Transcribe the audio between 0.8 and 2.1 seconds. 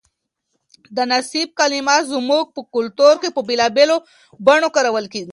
د نصیب کلمه